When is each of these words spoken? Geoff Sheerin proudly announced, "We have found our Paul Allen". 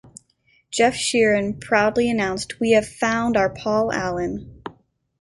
Geoff 0.71 0.95
Sheerin 0.95 1.59
proudly 1.61 2.09
announced, 2.09 2.59
"We 2.59 2.71
have 2.71 2.87
found 2.87 3.37
our 3.37 3.51
Paul 3.51 3.93
Allen". 3.93 4.63